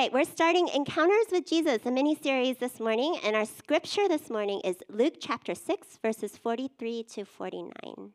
[0.00, 4.30] right, we're starting Encounters with Jesus, a mini series this morning, and our scripture this
[4.30, 8.12] morning is Luke chapter 6, verses 43 to 49.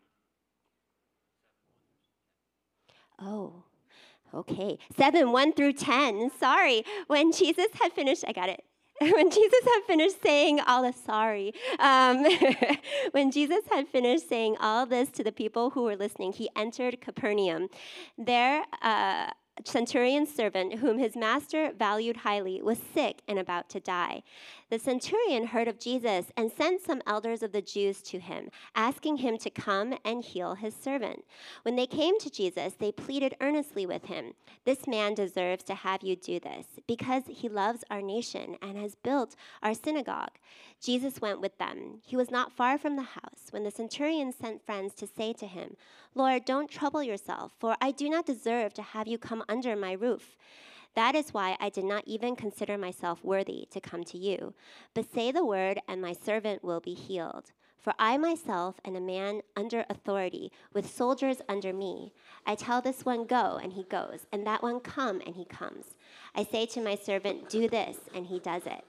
[3.21, 3.65] Oh,
[4.33, 4.79] okay.
[4.97, 6.31] 7, 1 through 10.
[6.39, 6.83] Sorry.
[7.05, 8.63] When Jesus had finished, I got it.
[8.99, 12.25] when Jesus had finished saying all the sorry, um,
[13.11, 16.99] when Jesus had finished saying all this to the people who were listening, he entered
[16.99, 17.67] Capernaum.
[18.17, 19.29] There, uh,
[19.63, 24.23] centurion's servant, whom his master valued highly, was sick and about to die.
[24.75, 29.15] The centurion heard of Jesus and sent some elders of the Jews to him, asking
[29.15, 31.23] him to come and heal his servant.
[31.61, 34.33] When they came to Jesus, they pleaded earnestly with him
[34.65, 38.95] This man deserves to have you do this, because he loves our nation and has
[38.95, 40.39] built our synagogue.
[40.81, 42.01] Jesus went with them.
[42.03, 45.47] He was not far from the house when the centurion sent friends to say to
[45.47, 45.77] him,
[46.15, 49.93] Lord, don't trouble yourself, for I do not deserve to have you come under my
[49.93, 50.35] roof.
[50.95, 54.53] That is why I did not even consider myself worthy to come to you.
[54.93, 57.51] But say the word, and my servant will be healed.
[57.77, 62.13] For I myself am a man under authority, with soldiers under me.
[62.47, 65.93] I tell this one, Go, and he goes, and that one, Come, and he comes.
[66.33, 68.83] I say to my servant, Do this, and he does it.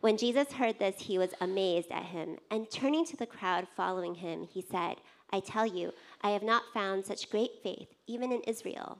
[0.00, 4.14] When Jesus heard this, he was amazed at him, and turning to the crowd following
[4.14, 4.96] him, he said,
[5.32, 8.98] I tell you, I have not found such great faith, even in Israel.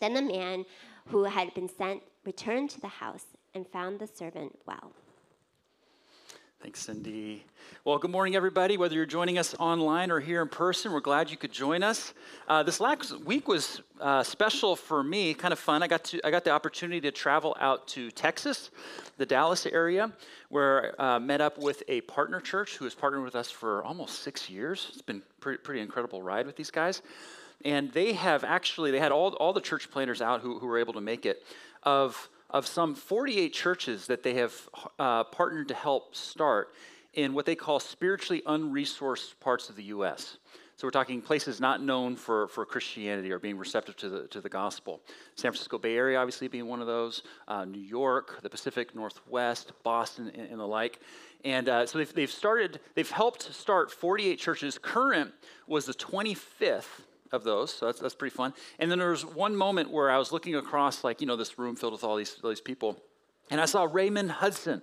[0.00, 0.64] Then the man
[1.06, 4.92] who had been sent returned to the house and found the servant well.
[6.62, 7.44] Thanks, Cindy.
[7.84, 8.76] Well, good morning, everybody.
[8.76, 12.14] Whether you're joining us online or here in person, we're glad you could join us.
[12.46, 15.82] Uh, this last week was uh, special for me, kind of fun.
[15.82, 18.70] I got to I got the opportunity to travel out to Texas,
[19.18, 20.12] the Dallas area,
[20.50, 23.82] where I uh, met up with a partner church who has partnered with us for
[23.82, 24.90] almost six years.
[24.92, 27.02] It's been pretty, pretty incredible ride with these guys
[27.64, 30.78] and they have actually they had all, all the church planters out who, who were
[30.78, 31.42] able to make it
[31.82, 34.54] of of some 48 churches that they have
[34.98, 36.74] uh, partnered to help start
[37.14, 40.36] in what they call spiritually unresourced parts of the U.S.
[40.76, 44.40] So we're talking places not known for, for Christianity or being receptive to the, to
[44.40, 45.00] the gospel.
[45.36, 49.72] San Francisco Bay Area, obviously, being one of those, uh, New York, the Pacific Northwest,
[49.82, 51.00] Boston, and, and the like.
[51.44, 54.78] And uh, so they've, they've started, they've helped start 48 churches.
[54.78, 55.32] Current
[55.66, 58.54] was the 25th of those, so that's, that's pretty fun.
[58.78, 61.58] And then there was one moment where I was looking across, like, you know, this
[61.58, 63.02] room filled with all these, all these people,
[63.50, 64.82] and I saw Raymond Hudson.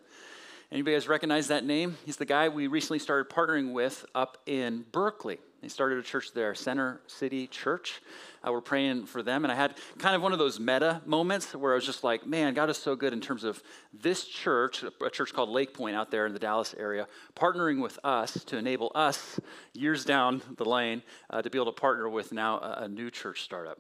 [0.72, 1.98] Anybody guys recognize that name?
[2.06, 5.40] He's the guy we recently started partnering with up in Berkeley.
[5.62, 8.02] They started a church there, Center City Church.
[8.46, 9.44] Uh, we're praying for them.
[9.44, 12.26] And I had kind of one of those meta moments where I was just like,
[12.26, 13.62] man, God is so good in terms of
[13.94, 18.00] this church, a church called Lake Point out there in the Dallas area, partnering with
[18.06, 19.40] us to enable us,
[19.74, 23.12] years down the lane, uh, to be able to partner with now a, a new
[23.12, 23.80] church startup.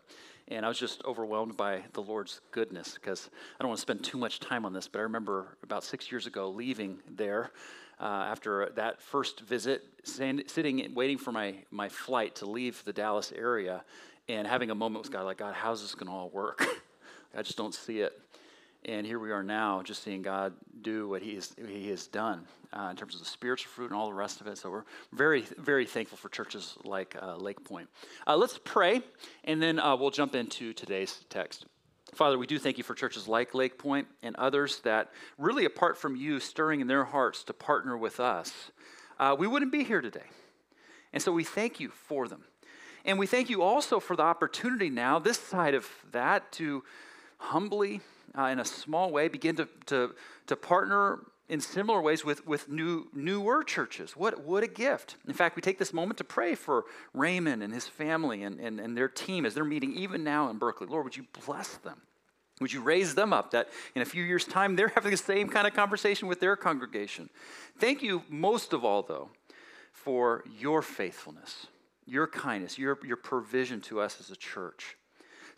[0.50, 4.04] And I was just overwhelmed by the Lord's goodness because I don't want to spend
[4.04, 7.52] too much time on this, but I remember about six years ago leaving there
[8.00, 13.34] uh, after that first visit, sitting waiting for my, my flight to leave the Dallas
[13.36, 13.84] area
[14.28, 16.66] and having a moment with God, like, God, how's this going to all work?
[17.36, 18.20] I just don't see it.
[18.86, 22.46] And here we are now, just seeing God do what He has, he has done
[22.72, 24.58] uh, in terms of the spiritual fruit and all the rest of it.
[24.58, 27.90] So we're very, very thankful for churches like uh, Lake Point.
[28.26, 29.02] Uh, let's pray,
[29.44, 31.66] and then uh, we'll jump into today's text.
[32.14, 35.98] Father, we do thank you for churches like Lake Point and others that really, apart
[35.98, 38.72] from you stirring in their hearts to partner with us,
[39.20, 40.26] uh, we wouldn't be here today.
[41.14, 42.44] And so we thank you for them.
[43.06, 46.84] And we thank you also for the opportunity now, this side of that, to
[47.38, 48.02] humbly,
[48.38, 50.16] uh, in a small way, begin to, to,
[50.48, 54.16] to partner in similar ways with, with new, newer churches.
[54.16, 55.16] What, what a gift.
[55.28, 58.80] In fact, we take this moment to pray for Raymond and his family and, and,
[58.80, 60.88] and their team as they're meeting even now in Berkeley.
[60.88, 62.02] Lord, would you bless them?
[62.62, 65.50] Would you raise them up that in a few years' time they're having the same
[65.50, 67.30] kind of conversation with their congregation?
[67.80, 69.30] Thank you most of all, though,
[69.92, 71.68] for your faithfulness,
[72.06, 74.98] your kindness, your, your provision to us as a church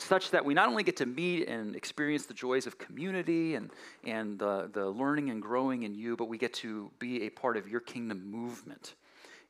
[0.01, 3.71] such that we not only get to meet and experience the joys of community and,
[4.03, 7.57] and the, the learning and growing in you, but we get to be a part
[7.57, 8.95] of your kingdom movement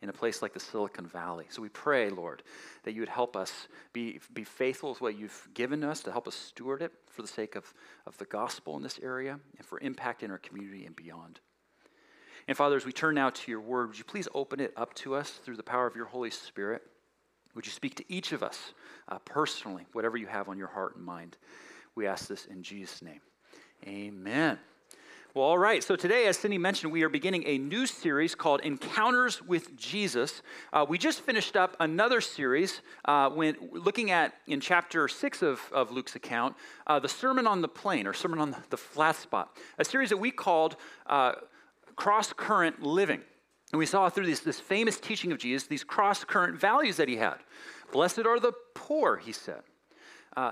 [0.02, 1.46] in a place like the Silicon Valley.
[1.50, 2.42] So we pray, Lord,
[2.84, 6.28] that you would help us be, be faithful with what you've given us to help
[6.28, 7.72] us steward it for the sake of,
[8.08, 11.40] of the gospel in this area and for impact in our community and beyond.
[12.48, 14.96] And Father, as we turn now to your word, would you please open it up
[14.96, 16.82] to us through the power of your Holy Spirit?
[17.56, 18.74] Would you speak to each of us
[19.10, 21.38] uh, personally, whatever you have on your heart and mind?
[21.96, 23.22] We ask this in Jesus' name.
[23.86, 24.60] Amen.
[25.34, 25.82] Well, all right.
[25.82, 30.42] So today, as Cindy mentioned, we are beginning a new series called Encounters with Jesus.
[30.74, 35.62] Uh, we just finished up another series uh, when looking at in chapter six of,
[35.72, 39.58] of Luke's account, uh, the Sermon on the Plain or Sermon on the Flat Spot,
[39.80, 40.76] a series that we called
[41.08, 41.34] uh,
[41.96, 43.22] Cross Current Living.
[43.72, 47.08] And we saw through this, this famous teaching of Jesus these cross current values that
[47.08, 47.38] he had.
[47.92, 49.62] Blessed are the poor, he said.
[50.36, 50.52] Uh,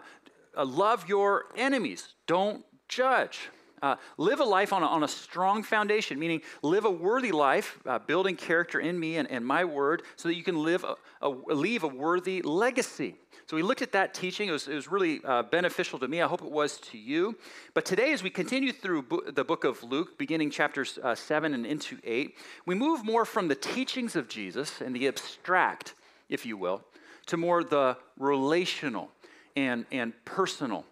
[0.57, 2.15] uh, love your enemies.
[2.27, 3.49] Don't judge.
[3.81, 7.79] Uh, live a life on a, on a, strong foundation, meaning live a worthy life,
[7.85, 10.95] uh, building character in me and, and, my word, so that you can live a,
[11.21, 13.15] a, leave a worthy legacy.
[13.49, 14.47] So we looked at that teaching.
[14.47, 16.21] It was, it was really uh, beneficial to me.
[16.21, 17.35] I hope it was to you.
[17.73, 21.55] But today, as we continue through bo- the book of Luke, beginning chapters uh, 7
[21.55, 22.37] and into 8,
[22.67, 25.95] we move more from the teachings of Jesus and the abstract,
[26.29, 26.83] if you will,
[27.25, 29.09] to more the relational
[29.55, 30.85] and, and personal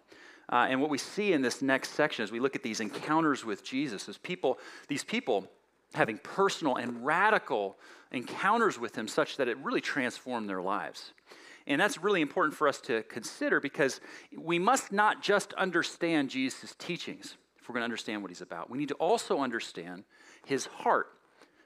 [0.50, 3.44] uh, and what we see in this next section as we look at these encounters
[3.44, 4.58] with Jesus is people,
[4.88, 5.46] these people
[5.94, 7.76] having personal and radical
[8.10, 11.12] encounters with him such that it really transformed their lives.
[11.68, 14.00] And that's really important for us to consider because
[14.36, 18.70] we must not just understand Jesus' teachings if we're going to understand what he's about.
[18.70, 20.04] We need to also understand
[20.46, 21.08] his heart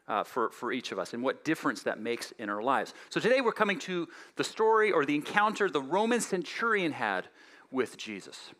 [0.08, 2.94] uh, for, for each of us and what difference that makes in our lives.
[3.10, 7.28] So today we're coming to the story or the encounter the Roman centurion had
[7.70, 8.50] with Jesus.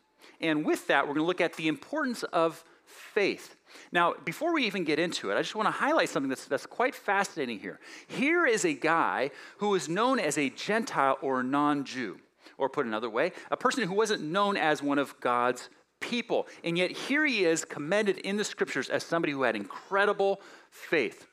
[0.41, 3.57] And with that, we're going to look at the importance of faith.
[3.91, 6.67] Now, before we even get into it, I just want to highlight something that's, that's
[6.67, 7.81] quite fascinating here.
[8.07, 12.19] Here is a guy who is known as a Gentile or non Jew,
[12.59, 15.69] or put another way, a person who wasn't known as one of God's
[16.01, 16.47] people.
[16.65, 20.41] And yet, here he is commended in the scriptures as somebody who had incredible
[20.71, 21.29] faith.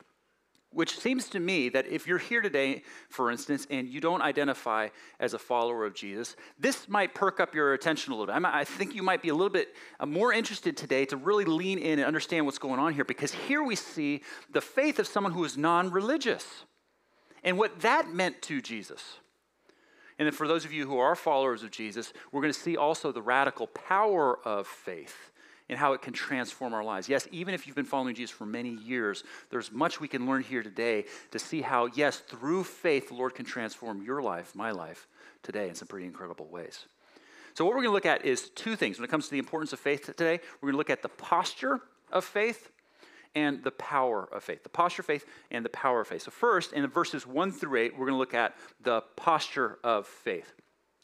[0.72, 4.88] Which seems to me that if you're here today, for instance, and you don't identify
[5.18, 8.44] as a follower of Jesus, this might perk up your attention a little bit.
[8.44, 11.78] I think you might be a little bit uh, more interested today to really lean
[11.78, 14.22] in and understand what's going on here because here we see
[14.52, 16.46] the faith of someone who is non religious
[17.42, 19.02] and what that meant to Jesus.
[20.20, 22.76] And then for those of you who are followers of Jesus, we're going to see
[22.76, 25.29] also the radical power of faith
[25.70, 27.08] and how it can transform our lives.
[27.08, 30.42] Yes, even if you've been following Jesus for many years, there's much we can learn
[30.42, 34.72] here today to see how, yes, through faith, the Lord can transform your life, my
[34.72, 35.06] life,
[35.44, 36.86] today in some pretty incredible ways.
[37.54, 38.98] So, what we're going to look at is two things.
[38.98, 41.08] When it comes to the importance of faith today, we're going to look at the
[41.08, 41.80] posture
[42.10, 42.70] of faith
[43.36, 44.64] and the power of faith.
[44.64, 46.22] The posture of faith and the power of faith.
[46.22, 50.08] So, first, in verses 1 through 8, we're going to look at the posture of
[50.08, 50.52] faith.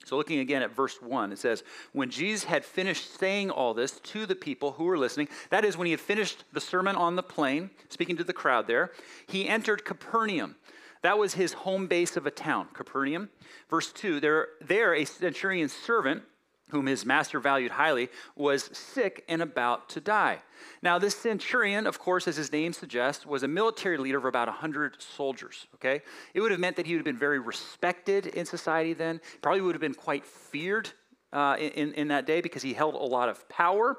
[0.07, 3.99] So, looking again at verse 1, it says, When Jesus had finished saying all this
[3.99, 7.17] to the people who were listening, that is, when he had finished the sermon on
[7.17, 8.93] the plain, speaking to the crowd there,
[9.27, 10.55] he entered Capernaum.
[11.03, 13.31] That was his home base of a town, Capernaum.
[13.69, 16.23] Verse 2, there, there a centurion's servant
[16.71, 20.41] whom his master valued highly, was sick and about to die.
[20.83, 24.49] Now, this centurion, of course, as his name suggests, was a military leader of about
[24.49, 26.03] 100 soldiers, okay?
[26.35, 29.61] It would have meant that he would have been very respected in society then, probably
[29.61, 30.91] would have been quite feared
[31.33, 33.99] uh, in, in that day because he held a lot of power.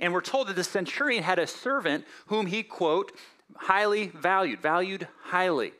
[0.00, 3.12] And we're told that the centurion had a servant whom he, quote,
[3.56, 5.72] highly valued, valued highly.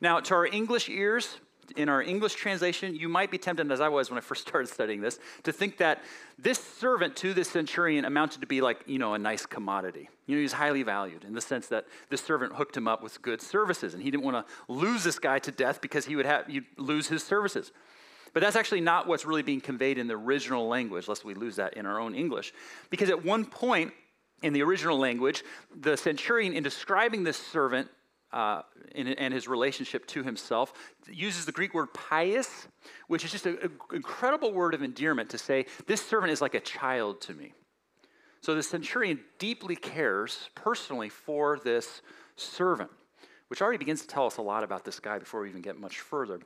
[0.00, 1.38] Now, to our English ears,
[1.76, 4.68] in our English translation, you might be tempted, as I was when I first started
[4.68, 6.02] studying this, to think that
[6.38, 10.08] this servant to this centurion amounted to be like, you know, a nice commodity.
[10.26, 13.20] You know, he's highly valued in the sense that this servant hooked him up with
[13.22, 16.26] good services, and he didn't want to lose this guy to death because he would
[16.26, 17.72] have you lose his services.
[18.32, 21.56] But that's actually not what's really being conveyed in the original language, lest we lose
[21.56, 22.52] that in our own English.
[22.90, 23.92] Because at one point
[24.42, 27.88] in the original language, the centurion, in describing this servant,
[28.34, 28.62] uh,
[28.96, 30.72] and his relationship to himself.
[31.10, 32.66] uses the Greek word pais,
[33.06, 33.58] which is just an
[33.92, 37.54] incredible word of endearment to say, This servant is like a child to me.
[38.40, 42.02] So the centurion deeply cares personally for this
[42.36, 42.90] servant,
[43.48, 45.78] which already begins to tell us a lot about this guy before we even get
[45.78, 46.40] much further.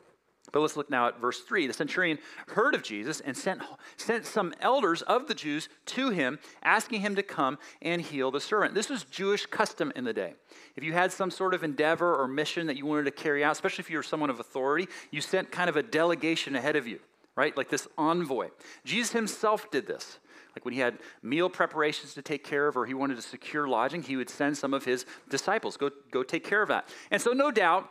[0.52, 1.66] But let's look now at verse 3.
[1.66, 3.62] The centurion heard of Jesus and sent,
[3.96, 8.40] sent some elders of the Jews to him, asking him to come and heal the
[8.40, 8.74] servant.
[8.74, 10.34] This was Jewish custom in the day.
[10.76, 13.52] If you had some sort of endeavor or mission that you wanted to carry out,
[13.52, 16.86] especially if you were someone of authority, you sent kind of a delegation ahead of
[16.86, 17.00] you,
[17.36, 17.56] right?
[17.56, 18.48] Like this envoy.
[18.84, 20.18] Jesus himself did this.
[20.56, 23.68] Like when he had meal preparations to take care of or he wanted to secure
[23.68, 26.88] lodging, he would send some of his disciples, go, go take care of that.
[27.10, 27.88] And so, no doubt,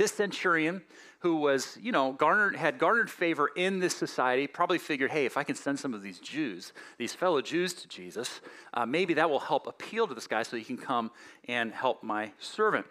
[0.00, 0.80] this centurion
[1.18, 5.36] who was, you know, garnered, had garnered favor in this society, probably figured, hey, if
[5.36, 8.40] I can send some of these Jews, these fellow Jews to Jesus,
[8.72, 11.10] uh, maybe that will help appeal to this guy so he can come
[11.48, 12.86] and help my servant.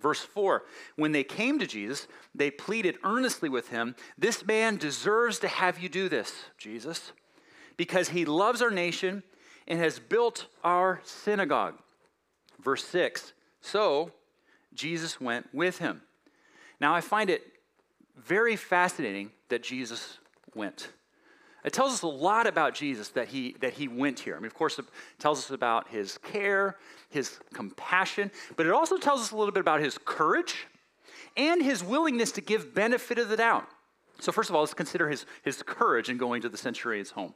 [0.00, 0.62] Verse 4
[0.94, 5.80] When they came to Jesus, they pleaded earnestly with him, This man deserves to have
[5.80, 7.10] you do this, Jesus,
[7.76, 9.24] because he loves our nation
[9.66, 11.74] and has built our synagogue.
[12.62, 14.12] Verse 6 So
[14.72, 16.02] Jesus went with him.
[16.80, 17.42] Now, I find it
[18.16, 20.18] very fascinating that Jesus
[20.54, 20.88] went.
[21.64, 24.36] It tells us a lot about Jesus that he, that he went here.
[24.36, 24.86] I mean, of course, it
[25.18, 26.76] tells us about his care,
[27.10, 30.66] his compassion, but it also tells us a little bit about his courage
[31.36, 33.66] and his willingness to give benefit of the doubt.
[34.20, 37.34] So, first of all, let's consider his, his courage in going to the centurion's home.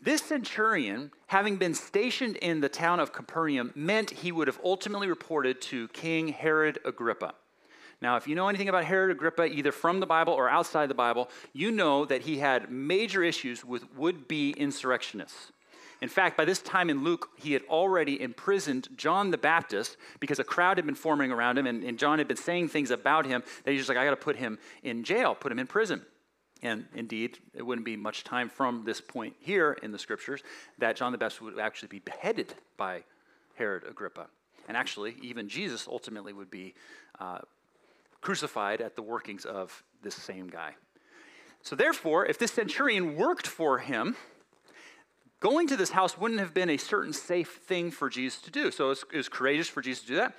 [0.00, 5.08] This centurion, having been stationed in the town of Capernaum, meant he would have ultimately
[5.08, 7.34] reported to King Herod Agrippa.
[8.02, 10.94] Now, if you know anything about Herod Agrippa, either from the Bible or outside the
[10.94, 15.52] Bible, you know that he had major issues with would be insurrectionists.
[16.00, 20.40] In fact, by this time in Luke, he had already imprisoned John the Baptist because
[20.40, 23.24] a crowd had been forming around him, and, and John had been saying things about
[23.24, 25.68] him that he's just like, I got to put him in jail, put him in
[25.68, 26.04] prison.
[26.60, 30.42] And indeed, it wouldn't be much time from this point here in the scriptures
[30.78, 33.04] that John the Baptist would actually be beheaded by
[33.54, 34.26] Herod Agrippa.
[34.66, 36.74] And actually, even Jesus ultimately would be
[37.20, 37.38] uh,
[38.22, 40.74] crucified at the workings of this same guy.
[41.60, 44.16] So, therefore, if this centurion worked for him,
[45.40, 48.70] going to this house wouldn't have been a certain safe thing for Jesus to do.
[48.70, 50.34] So, it was courageous for Jesus to do that.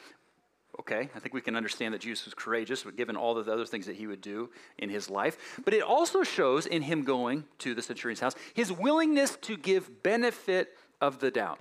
[0.79, 3.65] Okay, I think we can understand that Jesus was courageous, given all of the other
[3.65, 4.49] things that he would do
[4.79, 5.61] in his life.
[5.63, 10.01] But it also shows in him going to the centurion's house his willingness to give
[10.01, 11.59] benefit of the doubt.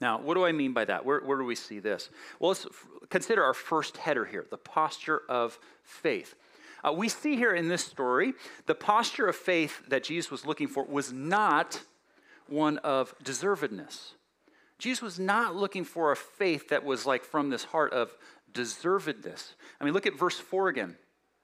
[0.00, 1.04] Now, what do I mean by that?
[1.04, 2.10] Where, where do we see this?
[2.38, 6.34] Well, let's f- consider our first header here the posture of faith.
[6.86, 8.34] Uh, we see here in this story
[8.66, 11.80] the posture of faith that Jesus was looking for was not
[12.48, 14.12] one of deservedness.
[14.78, 18.14] Jesus was not looking for a faith that was like from this heart of
[18.52, 19.54] deservedness.
[19.80, 20.96] I mean, look at verse 4 again.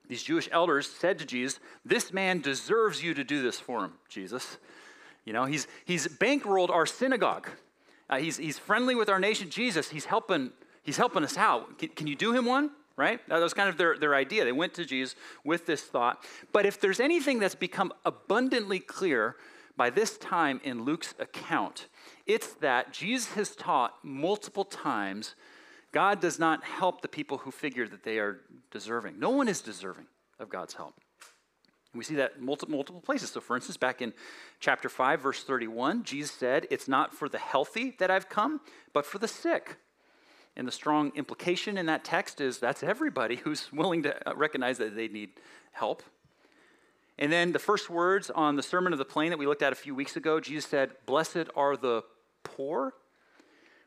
[0.07, 3.93] These Jewish elders said to Jesus, This man deserves you to do this for him,
[4.09, 4.57] Jesus.
[5.25, 7.49] You know, he's, he's bankrolled our synagogue.
[8.11, 9.49] Uh, he's, he's friendly with our nation.
[9.49, 10.51] Jesus, he's helping,
[10.83, 11.79] he's helping us out.
[11.79, 12.71] Can, can you do him one?
[12.97, 13.25] Right?
[13.29, 14.43] That was kind of their, their idea.
[14.43, 16.23] They went to Jesus with this thought.
[16.51, 19.37] But if there's anything that's become abundantly clear
[19.77, 21.87] by this time in Luke's account,
[22.27, 25.35] it's that Jesus has taught multiple times
[25.91, 28.41] God does not help the people who figure that they are
[28.71, 29.19] deserving.
[29.19, 30.05] No one is deserving
[30.39, 30.95] of God's help.
[31.93, 33.31] And we see that multiple, multiple places.
[33.31, 34.13] So, for instance, back in
[34.59, 38.61] chapter 5, verse 31, Jesus said, It's not for the healthy that I've come,
[38.93, 39.77] but for the sick.
[40.55, 44.77] And the strong implication in that text is that's everybody who's willing to uh, recognize
[44.77, 45.31] that they need
[45.71, 46.03] help.
[47.19, 49.71] And then the first words on the Sermon of the Plain that we looked at
[49.71, 52.03] a few weeks ago, Jesus said, Blessed are the
[52.43, 52.93] poor.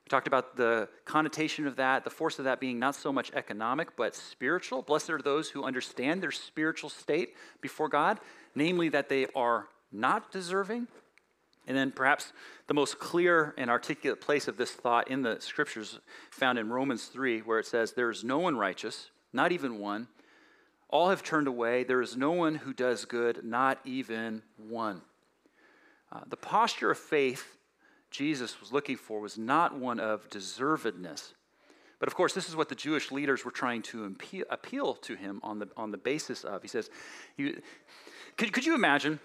[0.04, 3.32] We talked about the connotation of that, the force of that being not so much
[3.32, 4.82] economic, but spiritual.
[4.82, 8.20] Blessed are those who understand their spiritual state before God,
[8.54, 10.88] namely that they are not deserving.
[11.66, 12.34] And then perhaps
[12.66, 15.99] the most clear and articulate place of this thought in the scriptures
[16.30, 20.08] found in Romans 3, where it says, There is no one righteous, not even one.
[20.90, 21.82] All have turned away.
[21.82, 25.00] There is no one who does good, not even one.
[26.12, 27.56] Uh, the posture of faith
[28.14, 31.33] Jesus was looking for was not one of deservedness.
[31.99, 34.14] But of course, this is what the Jewish leaders were trying to
[34.50, 36.62] appeal to him on the, on the basis of.
[36.62, 36.90] He says,
[37.37, 37.61] you,
[38.37, 39.18] could, could you imagine,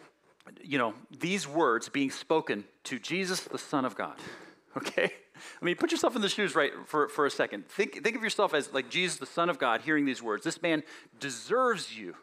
[0.64, 4.16] you know, these words being spoken to Jesus, the Son of God?
[4.78, 5.12] Okay?
[5.60, 7.68] I mean, put yourself in the shoes right for, for a second.
[7.68, 10.44] Think, think of yourself as like Jesus, the Son of God, hearing these words.
[10.44, 10.84] This man
[11.20, 12.14] deserves you,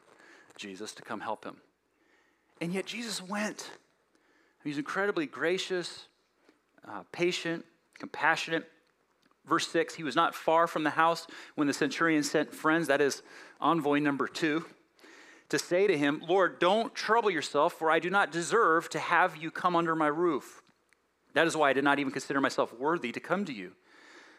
[0.57, 1.57] Jesus, to come help him.
[2.61, 3.69] And yet Jesus went.
[4.63, 6.07] He's incredibly gracious,
[6.89, 7.65] uh, patient,
[7.99, 8.69] compassionate.
[9.47, 13.01] Verse 6 He was not far from the house when the centurion sent friends, that
[13.01, 13.23] is
[13.61, 14.65] envoy number two,
[15.49, 19.37] to say to him, Lord, don't trouble yourself, for I do not deserve to have
[19.37, 20.63] you come under my roof.
[21.35, 23.73] That is why I did not even consider myself worthy to come to you.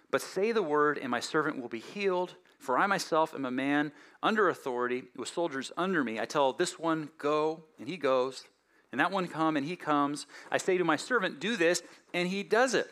[0.10, 2.36] But say the word, and my servant will be healed.
[2.60, 3.92] For I myself am a man
[4.24, 6.20] under authority, with soldiers under me.
[6.20, 8.46] I tell this one, go, and he goes
[8.91, 10.25] and that one come and he comes.
[10.51, 12.91] I say to my servant, do this, and he does it.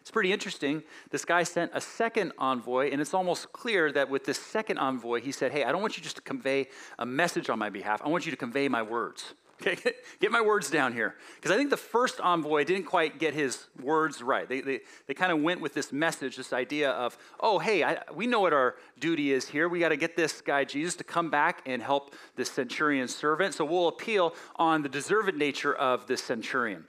[0.00, 0.84] It's pretty interesting.
[1.10, 5.20] This guy sent a second envoy, and it's almost clear that with this second envoy,
[5.20, 8.00] he said, Hey, I don't want you just to convey a message on my behalf.
[8.04, 9.34] I want you to convey my words.
[9.60, 9.76] Okay,
[10.20, 11.14] get my words down here.
[11.36, 14.48] Because I think the first envoy didn't quite get his words right.
[14.48, 17.98] They, they, they kind of went with this message, this idea of, oh, hey, I,
[18.14, 19.68] we know what our duty is here.
[19.68, 23.54] We got to get this guy, Jesus, to come back and help this centurion servant.
[23.54, 26.84] So we'll appeal on the deserved nature of this centurion.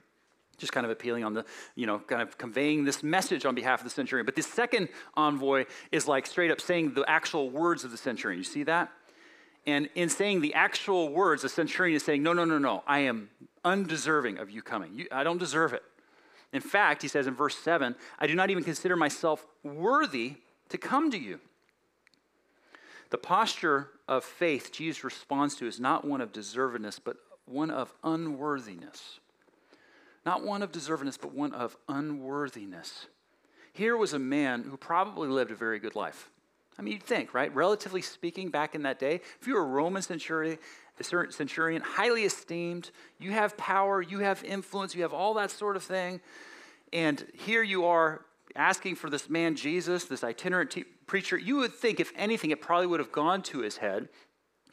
[0.58, 1.44] Just kind of appealing on the,
[1.76, 4.26] you know, kind of conveying this message on behalf of the centurion.
[4.26, 8.38] But this second envoy is like straight up saying the actual words of the centurion.
[8.38, 8.90] You see that?
[9.68, 13.00] And in saying the actual words, the centurion is saying, No, no, no, no, I
[13.00, 13.28] am
[13.66, 14.94] undeserving of you coming.
[14.94, 15.82] You, I don't deserve it.
[16.54, 20.36] In fact, he says in verse 7, I do not even consider myself worthy
[20.70, 21.38] to come to you.
[23.10, 27.92] The posture of faith Jesus responds to is not one of deservedness, but one of
[28.02, 29.20] unworthiness.
[30.24, 33.08] Not one of deservedness, but one of unworthiness.
[33.74, 36.30] Here was a man who probably lived a very good life.
[36.78, 37.52] I mean, you'd think, right?
[37.54, 40.58] Relatively speaking, back in that day, if you were a Roman centurion,
[41.00, 45.76] a centurion, highly esteemed, you have power, you have influence, you have all that sort
[45.76, 46.20] of thing.
[46.92, 48.24] And here you are
[48.56, 51.36] asking for this man Jesus, this itinerant te- preacher.
[51.36, 54.08] You would think, if anything, it probably would have gone to his head,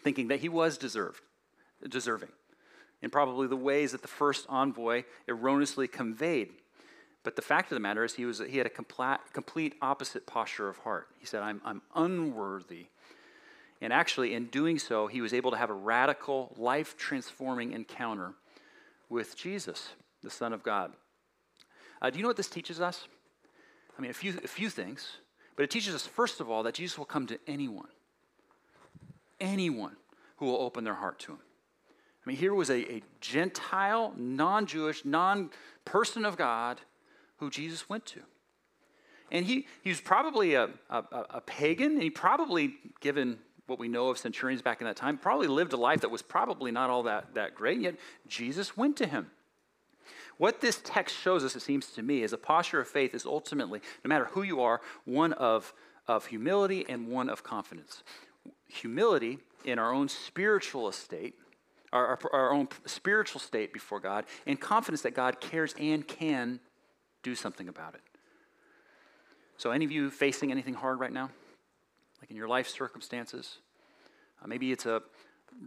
[0.01, 1.21] thinking that he was deserved,
[1.87, 2.29] deserving,
[3.01, 6.49] in probably the ways that the first envoy erroneously conveyed.
[7.25, 10.27] But the fact of the matter is, he, was, he had a complete, complete opposite
[10.27, 11.07] posture of heart.
[11.17, 12.85] He said, I'm, I'm unworthy.
[13.81, 18.33] And actually, in doing so, he was able to have a radical, life transforming encounter
[19.09, 19.89] with Jesus,
[20.21, 20.93] the Son of God.
[21.99, 23.07] Uh, do you know what this teaches us?
[23.97, 25.17] I mean, a few, a few things,
[25.55, 27.89] but it teaches us, first of all, that Jesus will come to anyone,
[29.39, 29.95] anyone
[30.37, 31.39] who will open their heart to him.
[32.23, 35.49] I mean, here was a, a Gentile, non Jewish, non
[35.85, 36.81] person of God
[37.37, 38.21] who Jesus went to.
[39.31, 43.87] And he, he was probably a, a, a pagan, and he probably, given what we
[43.87, 46.89] know of centurions back in that time, probably lived a life that was probably not
[46.89, 47.95] all that, that great, yet
[48.27, 49.31] Jesus went to him.
[50.37, 53.25] What this text shows us, it seems to me, is a posture of faith is
[53.25, 55.73] ultimately, no matter who you are, one of,
[56.07, 58.03] of humility and one of confidence.
[58.67, 61.35] Humility in our own spiritual estate,
[61.91, 66.59] our, our, our own spiritual state before God, and confidence that God cares and can
[67.25, 68.01] do something about it.
[69.57, 71.31] So, any of you facing anything hard right now?
[72.21, 73.57] Like in your life circumstances?
[74.41, 75.01] Uh, maybe it's a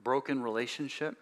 [0.04, 1.16] broken relationship.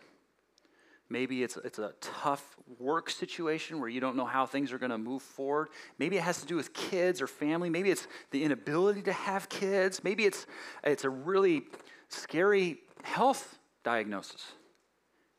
[1.09, 4.91] Maybe it's, it's a tough work situation where you don't know how things are going
[4.91, 5.69] to move forward.
[5.99, 7.71] Maybe it has to do with kids or family.
[7.71, 10.03] Maybe it's the inability to have kids.
[10.03, 10.47] Maybe it's,
[10.83, 11.63] it's a really
[12.09, 14.45] scary health diagnosis.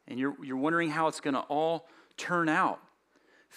[0.07, 2.79] And you're, you're wondering how it's going to all turn out.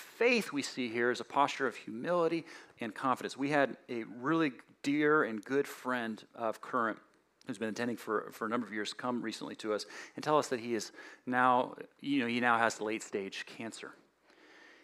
[0.00, 2.44] Faith, we see here, is a posture of humility
[2.80, 3.36] and confidence.
[3.36, 6.98] We had a really dear and good friend of Current
[7.46, 10.38] who's been attending for, for a number of years come recently to us and tell
[10.38, 10.92] us that he is
[11.26, 13.92] now, you know, he now has late stage cancer.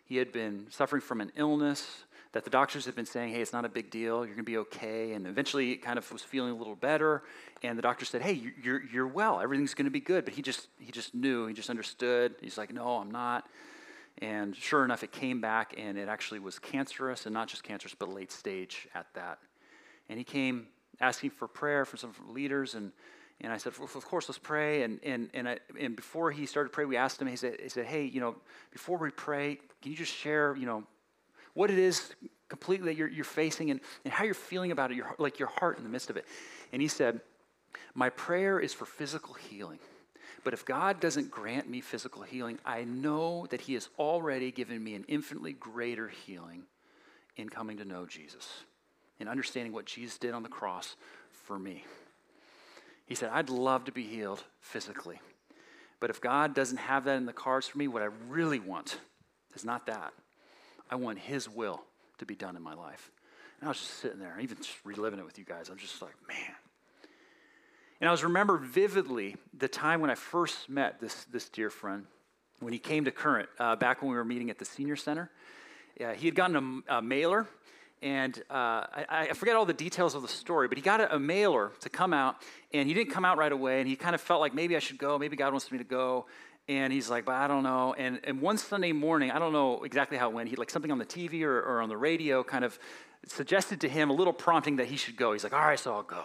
[0.04, 3.52] He had been suffering from an illness that the doctors had been saying, hey, it's
[3.52, 5.12] not a big deal, you're to be okay.
[5.12, 7.22] And eventually he kind of was feeling a little better.
[7.62, 10.24] And the doctor said, hey, you're, you're well, everything's to be good.
[10.24, 12.34] But he just, he just knew, he just understood.
[12.42, 13.48] He's like, no, I'm not.
[14.18, 17.94] And sure enough, it came back and it actually was cancerous, and not just cancerous,
[17.94, 19.38] but late stage at that.
[20.08, 20.68] And he came
[21.00, 22.92] asking for prayer from some leaders, and,
[23.40, 24.82] and I said, Of course, let's pray.
[24.82, 27.60] And, and, and, I, and before he started to pray, we asked him, he said,
[27.62, 28.36] he said, Hey, you know,
[28.72, 30.84] before we pray, can you just share, you know,
[31.52, 32.14] what it is
[32.48, 35.48] completely that you're, you're facing and, and how you're feeling about it, your, like your
[35.48, 36.24] heart in the midst of it?
[36.72, 37.20] And he said,
[37.94, 39.78] My prayer is for physical healing.
[40.46, 44.84] But if God doesn't grant me physical healing, I know that He has already given
[44.84, 46.62] me an infinitely greater healing
[47.34, 48.48] in coming to know Jesus
[49.18, 50.94] and understanding what Jesus did on the cross
[51.32, 51.82] for me.
[53.06, 55.20] He said, I'd love to be healed physically.
[55.98, 59.00] But if God doesn't have that in the cards for me, what I really want
[59.56, 60.12] is not that.
[60.88, 61.82] I want His will
[62.18, 63.10] to be done in my life.
[63.60, 65.70] And I was just sitting there, even just reliving it with you guys.
[65.70, 66.54] I'm just like, man,
[68.00, 72.04] and I was remember vividly the time when I first met this, this dear friend,
[72.60, 75.30] when he came to Current, uh, back when we were meeting at the senior center.
[75.98, 77.46] Yeah, he had gotten a, a mailer,
[78.02, 81.14] and uh, I, I, forget all the details of the story, but he got a,
[81.14, 82.36] a, mailer to come out,
[82.74, 84.78] and he didn't come out right away, and he kind of felt like maybe I
[84.78, 86.26] should go, maybe God wants me to go.
[86.68, 87.94] And he's like, but I don't know.
[87.96, 90.90] And, and one Sunday morning, I don't know exactly how it went, he like something
[90.90, 92.78] on the TV or, or on the radio kind of
[93.26, 95.32] suggested to him a little prompting that he should go.
[95.32, 96.24] He's like, all right, so I'll go.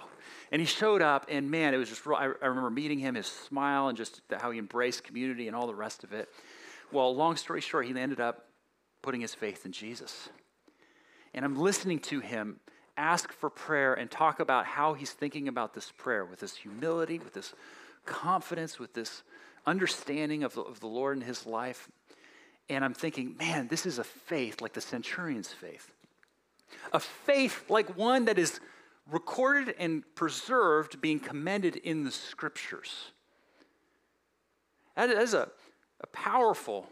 [0.52, 3.28] And he showed up, and man, it was just, I, I remember meeting him, his
[3.28, 6.30] smile, and just the, how he embraced community and all the rest of it.
[6.92, 8.48] Well, long story short, he ended up
[9.02, 10.30] putting his faith in Jesus.
[11.34, 12.60] And I'm listening to him
[12.98, 17.20] ask for prayer and talk about how he's thinking about this prayer with this humility,
[17.20, 17.54] with this
[18.06, 19.24] confidence, with this
[19.66, 21.90] understanding of the, of the Lord in his life.
[22.70, 25.92] And I'm thinking, man, this is a faith like the centurion's faith.
[26.94, 28.60] A faith like one that is
[29.10, 33.12] recorded and preserved, being commended in the scriptures.
[34.96, 35.50] That is a,
[36.02, 36.88] a powerful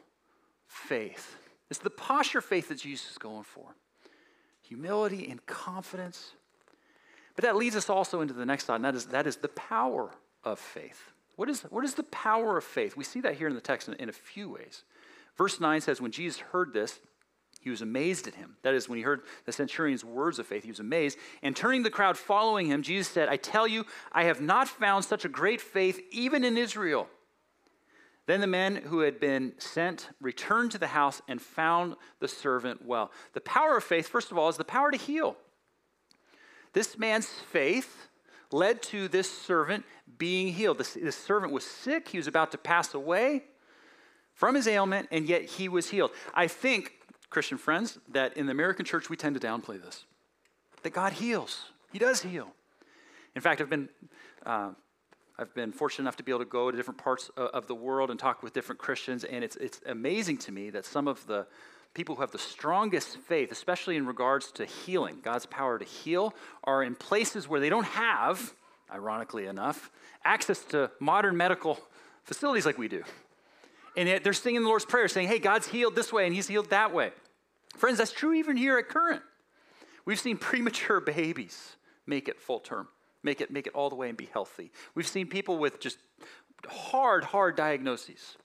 [0.68, 1.38] faith.
[1.70, 3.76] It's the posture faith that Jesus is going for
[4.62, 6.34] humility and confidence.
[7.36, 9.48] But that leads us also into the next thought, and that is, that is the
[9.48, 10.12] power
[10.44, 11.12] of faith.
[11.38, 12.96] What is, what is the power of faith?
[12.96, 14.84] We see that here in the text in, in a few ways.
[15.38, 17.00] Verse 9 says, When Jesus heard this,
[17.60, 18.56] He was amazed at him.
[18.62, 21.18] That is, when he heard the centurion's words of faith, he was amazed.
[21.42, 25.04] And turning the crowd following him, Jesus said, I tell you, I have not found
[25.04, 27.08] such a great faith even in Israel.
[28.28, 32.86] Then the man who had been sent returned to the house and found the servant
[32.86, 33.12] well.
[33.34, 35.36] The power of faith, first of all, is the power to heal.
[36.74, 38.08] This man's faith
[38.52, 39.84] led to this servant
[40.18, 40.78] being healed.
[40.78, 43.44] This, this servant was sick, he was about to pass away
[44.34, 46.12] from his ailment, and yet he was healed.
[46.34, 46.94] I think
[47.30, 50.06] Christian friends, that in the American church we tend to downplay this.
[50.84, 51.66] That God heals.
[51.92, 52.48] He does heal.
[53.36, 53.90] In fact, I've been,
[54.46, 54.72] uh,
[55.38, 58.10] I've been fortunate enough to be able to go to different parts of the world
[58.10, 61.48] and talk with different Christians, and it's, it's amazing to me that some of the
[61.94, 66.34] people who have the strongest faith, especially in regards to healing, God's power to heal,
[66.64, 68.54] are in places where they don't have,
[68.92, 69.92] ironically enough,
[70.24, 71.80] access to modern medical
[72.24, 73.04] facilities like we do.
[73.98, 76.70] And they're singing the Lord's Prayer, saying, hey, God's healed this way and He's healed
[76.70, 77.12] that way.
[77.76, 79.22] Friends, that's true even here at Current.
[80.06, 81.76] We've seen premature babies
[82.06, 82.88] make it full term,
[83.24, 84.72] make it, make it all the way and be healthy.
[84.96, 85.98] We've seen people with just
[86.68, 88.38] hard, hard diagnoses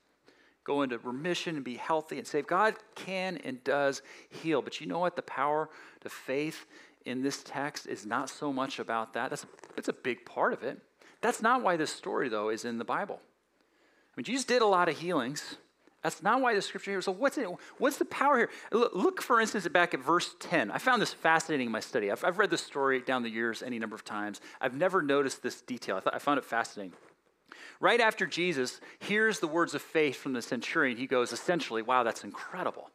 [0.65, 2.47] go into remission and be healthy and save.
[2.47, 4.63] God can and does heal.
[4.63, 5.15] But you know what?
[5.15, 5.69] The power
[6.01, 6.67] to faith
[7.05, 9.31] in this text is not so much about that.
[9.31, 10.81] That's that's a big part of it.
[11.21, 13.21] That's not why this story, though, is in the Bible.
[14.17, 15.57] Mean, Jesus did a lot of healings.
[16.03, 17.01] That's not why the scripture here.
[17.01, 17.49] So what's it,
[17.79, 18.51] what's the power here?
[18.71, 20.71] Look, for instance, back at verse 10.
[20.71, 22.11] I found this fascinating in my study.
[22.11, 24.43] I've, I've read this story down the years any number of times.
[24.61, 25.97] I've never noticed this detail.
[25.97, 26.93] I, thought, I found it fascinating.
[27.81, 32.03] Right after Jesus hears the words of faith from the centurion, he goes, essentially, wow,
[32.03, 32.91] that's incredible.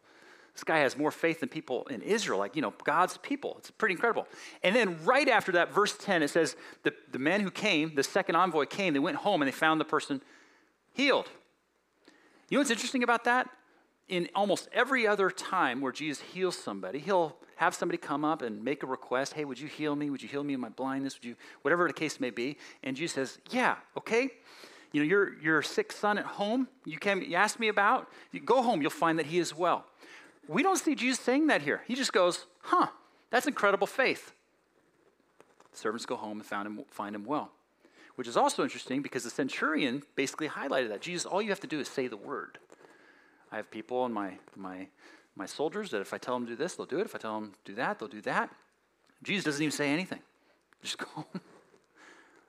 [0.54, 3.56] This guy has more faith than people in Israel, like, you know, God's people.
[3.58, 4.28] It's pretty incredible.
[4.64, 8.04] And then right after that, verse 10, it says, the, the men who came, the
[8.04, 10.22] second envoy came, they went home and they found the person
[10.94, 11.28] healed.
[12.50, 13.50] You know what's interesting about that?
[14.08, 18.64] In almost every other time where Jesus heals somebody, he'll have somebody come up and
[18.64, 19.34] make a request.
[19.34, 20.10] Hey, would you heal me?
[20.10, 21.16] Would you heal me of my blindness?
[21.18, 22.58] Would you, whatever the case may be?
[22.84, 24.30] And Jesus says, Yeah, okay.
[24.92, 28.40] You know, your, your sick son at home, you, came, you asked me about, you
[28.40, 29.86] go home, you'll find that he is well.
[30.48, 31.84] We don't see Jesus saying that here.
[31.86, 32.88] He just goes, Huh,
[33.30, 34.34] that's incredible faith.
[35.74, 37.52] servants go home and found him, find him well
[38.20, 41.00] which is also interesting because the centurion basically highlighted that.
[41.00, 42.58] Jesus, all you have to do is say the word.
[43.50, 44.88] I have people in my, my,
[45.38, 47.06] my soldiers that if I tell them to do this, they'll do it.
[47.06, 48.50] If I tell them to do that, they'll do that.
[49.24, 50.20] Jesus doesn't even say anything.
[50.84, 51.26] Just go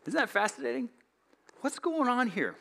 [0.07, 0.89] Isn't that fascinating?
[1.61, 2.57] What's going on here?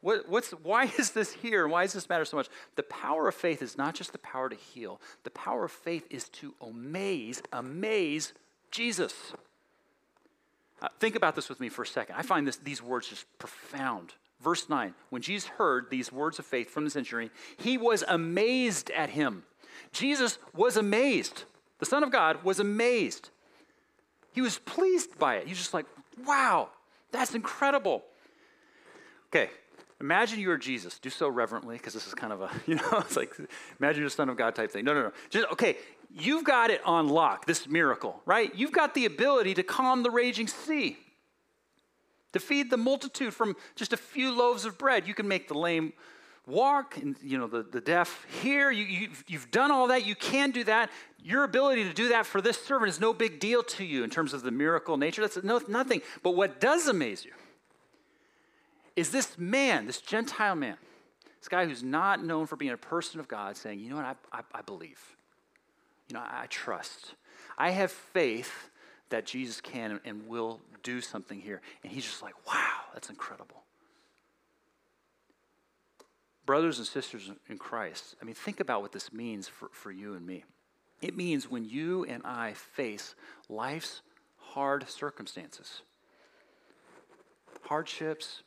[0.00, 1.68] What, what's, why is this here?
[1.68, 2.48] Why does this matter so much?
[2.76, 5.02] The power of faith is not just the power to heal.
[5.24, 8.32] The power of faith is to amaze, amaze
[8.70, 9.34] Jesus.
[10.80, 12.16] Uh, think about this with me for a second.
[12.16, 14.14] I find this, these words just profound.
[14.40, 18.90] Verse 9 When Jesus heard these words of faith from the centurion, he was amazed
[18.90, 19.44] at him.
[19.92, 21.44] Jesus was amazed.
[21.78, 23.30] The Son of God was amazed.
[24.32, 25.48] He was pleased by it.
[25.48, 25.86] He's just like,
[26.26, 26.68] wow,
[27.12, 28.04] that's incredible.
[29.28, 29.50] Okay,
[30.00, 30.98] imagine you are Jesus.
[30.98, 33.34] Do so reverently, because this is kind of a, you know, it's like,
[33.80, 34.84] imagine you're the Son of God type thing.
[34.84, 35.12] No, no, no.
[35.30, 35.76] Just, okay,
[36.10, 38.54] you've got it on lock, this miracle, right?
[38.54, 40.96] You've got the ability to calm the raging sea,
[42.32, 45.06] to feed the multitude from just a few loaves of bread.
[45.06, 45.92] You can make the lame
[46.46, 48.70] walk and you know the, the deaf hear.
[48.70, 50.06] You, you, you've done all that.
[50.06, 50.90] You can do that.
[51.22, 54.10] Your ability to do that for this servant is no big deal to you in
[54.10, 55.20] terms of the miracle nature.
[55.20, 56.00] That's no, nothing.
[56.22, 57.32] But what does amaze you
[58.96, 60.76] is this man this gentile man
[61.38, 64.04] this guy who's not known for being a person of god saying you know what?
[64.04, 65.00] I, I, I believe
[66.08, 67.14] you know, I trust.
[67.56, 68.70] I have faith
[69.10, 71.60] that Jesus can and will do something here.
[71.82, 73.62] And he's just like, wow, that's incredible.
[76.46, 80.14] Brothers and sisters in Christ, I mean, think about what this means for, for you
[80.14, 80.44] and me.
[81.02, 83.14] It means when you and I face
[83.48, 84.00] life's
[84.38, 85.82] hard circumstances,
[87.62, 88.42] hardships,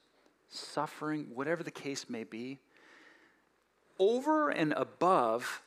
[0.50, 2.60] suffering, whatever the case may be,
[4.00, 5.62] over and above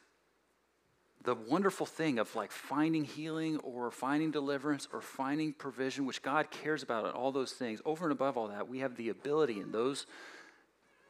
[1.24, 6.50] the wonderful thing of like finding healing or finding deliverance or finding provision, which God
[6.50, 9.58] cares about, and all those things, over and above all that, we have the ability
[9.58, 10.06] in those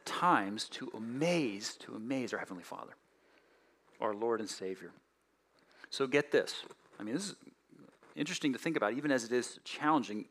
[0.04, 2.92] times to amaze, to amaze our Heavenly Father,
[4.00, 4.92] our Lord and Savior.
[5.90, 6.64] So get this.
[6.98, 7.34] I mean, this is
[8.14, 10.26] interesting to think about, even as it is challenging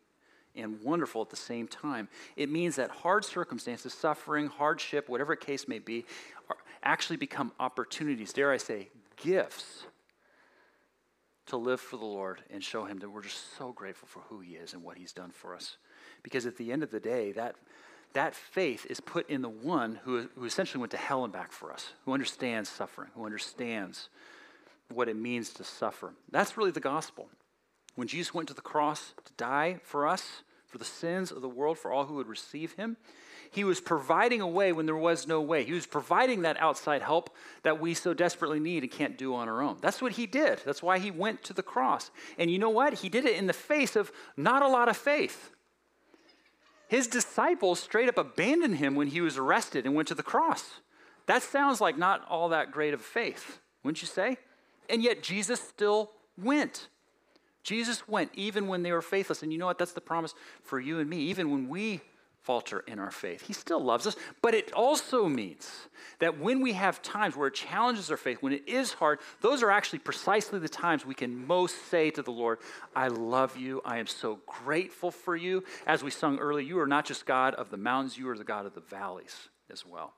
[0.55, 2.07] and wonderful at the same time.
[2.35, 6.05] It means that hard circumstances, suffering, hardship, whatever case may be,
[6.83, 8.89] actually become opportunities, dare I say,
[9.23, 9.85] gifts
[11.45, 14.39] to live for the Lord and show Him that we're just so grateful for who
[14.39, 15.77] He is and what He's done for us.
[16.21, 17.55] Because at the end of the day, that,
[18.13, 21.51] that faith is put in the one who, who essentially went to hell and back
[21.51, 24.09] for us, who understands suffering, who understands
[24.91, 26.13] what it means to suffer.
[26.31, 27.29] That's really the gospel.
[27.95, 31.49] When Jesus went to the cross to die for us, for the sins of the
[31.49, 32.97] world, for all who would receive him,
[33.53, 35.63] he was providing a way when there was no way.
[35.63, 37.29] He was providing that outside help
[37.61, 39.77] that we so desperately need and can't do on our own.
[39.81, 40.59] That's what he did.
[40.65, 42.09] That's why he went to the cross.
[42.37, 42.95] And you know what?
[42.95, 45.51] He did it in the face of not a lot of faith.
[46.87, 50.81] His disciples straight up abandoned him when he was arrested and went to the cross.
[51.27, 54.37] That sounds like not all that great of faith, wouldn't you say?
[54.89, 56.87] And yet Jesus still went.
[57.63, 59.41] Jesus went even when they were faithless.
[59.41, 59.77] And you know what?
[59.77, 61.19] That's the promise for you and me.
[61.19, 62.01] Even when we
[62.43, 63.41] falter in our faith.
[63.47, 65.71] He still loves us, but it also means
[66.19, 69.63] that when we have times where it challenges our faith, when it is hard, those
[69.63, 72.59] are actually precisely the times we can most say to the Lord,
[72.95, 73.81] I love you.
[73.85, 75.63] I am so grateful for you.
[75.87, 78.43] As we sung earlier, you are not just God of the mountains, you are the
[78.43, 80.13] God of the valleys as well.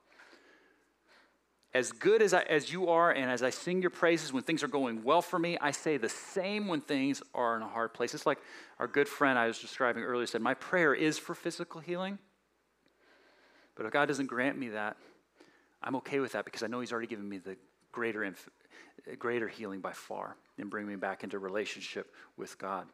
[1.76, 4.62] As good as, I, as you are, and as I sing your praises when things
[4.62, 7.92] are going well for me, I say the same when things are in a hard
[7.92, 8.14] place.
[8.14, 8.38] It's like
[8.78, 12.18] our good friend I was describing earlier said, My prayer is for physical healing.
[13.74, 14.96] But if God doesn't grant me that,
[15.82, 17.58] I'm okay with that because I know He's already given me the
[17.92, 18.48] greater, inf-
[19.18, 22.86] greater healing by far and bring me back into relationship with God.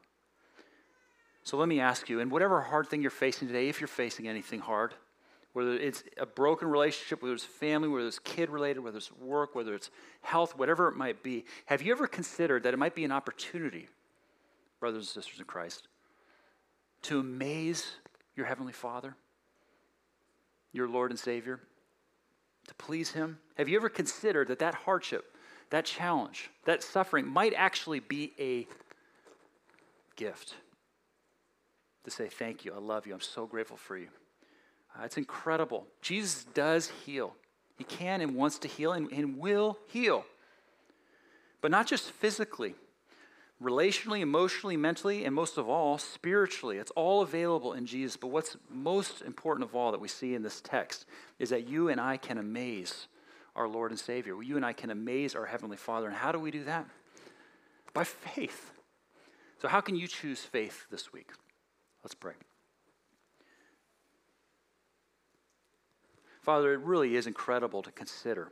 [1.44, 4.26] So let me ask you, and whatever hard thing you're facing today, if you're facing
[4.26, 4.92] anything hard,
[5.52, 9.54] whether it's a broken relationship, whether it's family, whether it's kid related, whether it's work,
[9.54, 9.90] whether it's
[10.22, 13.88] health, whatever it might be, have you ever considered that it might be an opportunity,
[14.80, 15.88] brothers and sisters in Christ,
[17.02, 17.96] to amaze
[18.34, 19.14] your Heavenly Father,
[20.72, 21.60] your Lord and Savior,
[22.68, 23.38] to please Him?
[23.56, 25.36] Have you ever considered that that hardship,
[25.68, 28.66] that challenge, that suffering might actually be a
[30.16, 30.54] gift?
[32.04, 34.08] To say, Thank you, I love you, I'm so grateful for you.
[34.98, 35.86] Uh, it's incredible.
[36.00, 37.34] Jesus does heal.
[37.78, 40.24] He can and wants to heal and, and will heal.
[41.60, 42.74] But not just physically,
[43.62, 46.78] relationally, emotionally, mentally, and most of all, spiritually.
[46.78, 48.16] It's all available in Jesus.
[48.16, 51.06] But what's most important of all that we see in this text
[51.38, 53.06] is that you and I can amaze
[53.54, 54.42] our Lord and Savior.
[54.42, 56.06] You and I can amaze our Heavenly Father.
[56.06, 56.86] And how do we do that?
[57.94, 58.70] By faith.
[59.60, 61.30] So, how can you choose faith this week?
[62.02, 62.34] Let's pray.
[66.42, 68.50] Father, it really is incredible to consider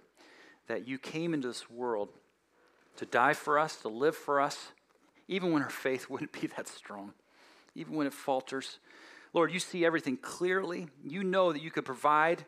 [0.69, 2.09] that you came into this world
[2.97, 4.69] to die for us, to live for us,
[5.27, 7.13] even when our faith wouldn't be that strong,
[7.75, 8.79] even when it falters.
[9.33, 10.87] Lord, you see everything clearly.
[11.05, 12.45] You know that you could provide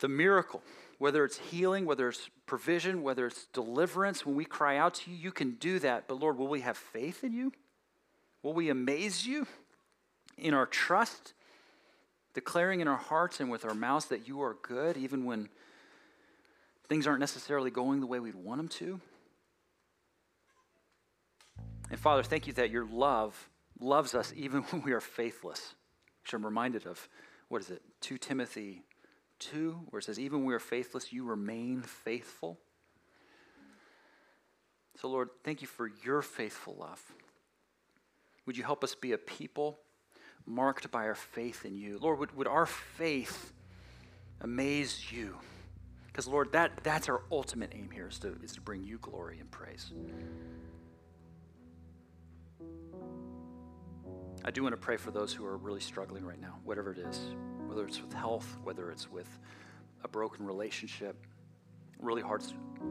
[0.00, 0.62] the miracle,
[0.98, 4.26] whether it's healing, whether it's provision, whether it's deliverance.
[4.26, 6.08] When we cry out to you, you can do that.
[6.08, 7.52] But Lord, will we have faith in you?
[8.42, 9.46] Will we amaze you
[10.36, 11.32] in our trust?
[12.36, 15.48] Declaring in our hearts and with our mouths that you are good, even when
[16.86, 19.00] things aren't necessarily going the way we'd want them to.
[21.90, 23.48] And Father, thank you that your love
[23.80, 25.74] loves us even when we are faithless,
[26.22, 27.08] which I'm reminded of.
[27.48, 27.80] What is it?
[28.02, 28.82] 2 Timothy
[29.38, 32.58] 2, where it says, Even when we are faithless, you remain faithful.
[35.00, 37.02] So, Lord, thank you for your faithful love.
[38.44, 39.78] Would you help us be a people
[40.46, 41.98] marked by our faith in you.
[42.00, 43.52] Lord, would, would our faith
[44.40, 45.36] amaze you?
[46.06, 49.38] Because, Lord, that, that's our ultimate aim here is to, is to bring you glory
[49.38, 49.92] and praise.
[54.44, 56.98] I do want to pray for those who are really struggling right now, whatever it
[56.98, 57.20] is,
[57.66, 59.28] whether it's with health, whether it's with
[60.04, 61.16] a broken relationship,
[61.98, 62.42] really hard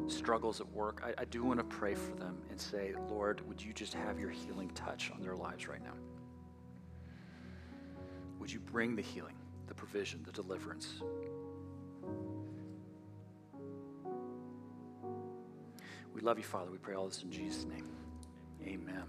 [0.08, 1.02] struggles at work.
[1.06, 4.20] I, I do want to pray for them and say, Lord, would you just have
[4.20, 5.94] your healing touch on their lives right now?
[8.46, 9.34] Would you bring the healing,
[9.66, 11.02] the provision, the deliverance?
[16.14, 16.70] We love you, Father.
[16.70, 17.88] We pray all this in Jesus' name.
[18.64, 19.06] Amen.